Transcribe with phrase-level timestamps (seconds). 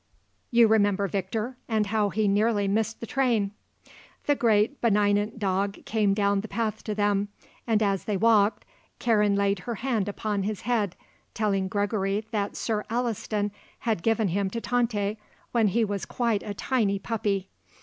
[0.49, 3.51] You remember Victor, and how he nearly missed the train."
[4.25, 7.27] The great, benignant dog came down the path to them
[7.67, 8.65] and as they walked
[8.97, 10.95] Karen laid her hand upon his head,
[11.35, 13.51] telling Gregory that Sir Alliston
[13.81, 15.19] had given him to Tante
[15.51, 17.49] when he was quite a tiny puppy.